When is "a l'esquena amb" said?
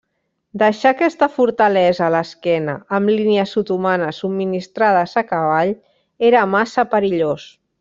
2.05-3.13